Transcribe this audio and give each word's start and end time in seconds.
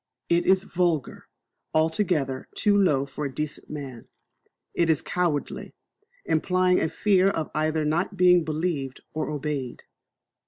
It 0.29 0.47
is 0.47 0.63
vulgar, 0.63 1.27
altogether 1.75 2.47
too 2.55 2.75
low 2.75 3.05
for 3.05 3.25
a 3.25 3.31
decent 3.31 3.69
man. 3.69 4.07
It 4.73 4.89
is 4.89 4.99
cowardly, 5.03 5.75
implying 6.25 6.79
a 6.79 6.89
fear 6.89 7.31
either 7.53 7.81
of 7.83 7.87
not 7.87 8.17
being 8.17 8.43
believed 8.43 9.01
or 9.13 9.29
obeyed. 9.29 9.83